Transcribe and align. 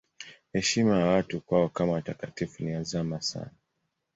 Heshima 0.53 0.97
ya 0.97 1.05
watu 1.05 1.41
kwao 1.41 1.69
kama 1.69 1.93
watakatifu 1.93 2.63
ni 2.63 2.71
ya 2.71 2.83
zamani 2.83 3.21
sana. 3.21 3.51